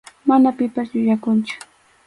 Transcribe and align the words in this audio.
Mana 0.29 0.49
pipas 0.57 0.89
yuyakunchu. 0.95 1.55